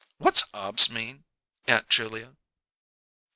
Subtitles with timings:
[0.17, 1.25] What's 'obs' mean,
[1.67, 2.35] Aunt Julia?"